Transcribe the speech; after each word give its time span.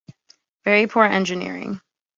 Very 0.65 0.87
poor 0.87 1.03
Engineering. 1.05 1.79